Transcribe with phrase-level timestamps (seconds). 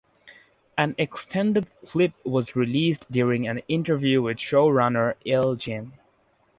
[0.79, 5.93] An extended clip was released during an interview with showrunner Al Jean.